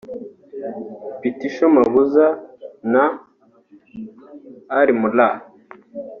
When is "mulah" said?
4.99-5.35